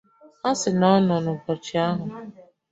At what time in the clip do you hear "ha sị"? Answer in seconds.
0.41-0.69